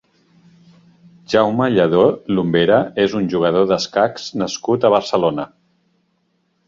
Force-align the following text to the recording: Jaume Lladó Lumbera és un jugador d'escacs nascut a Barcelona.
Jaume 1.33 1.67
Lladó 1.75 2.05
Lumbera 2.37 2.79
és 3.05 3.15
un 3.21 3.29
jugador 3.35 3.69
d'escacs 3.73 4.29
nascut 4.45 4.89
a 4.91 4.95
Barcelona. 4.95 5.47